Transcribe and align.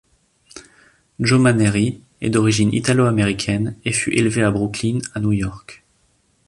Joe 1.19 1.37
Maneri 1.39 2.01
est 2.21 2.31
d'origine 2.31 2.73
italo-américaine 2.73 3.77
et 3.85 3.91
fut 3.91 4.13
élevé 4.17 4.41
à 4.41 4.49
Brooklyn 4.49 4.97
à 5.13 5.19
New 5.19 5.31
York. 5.31 5.83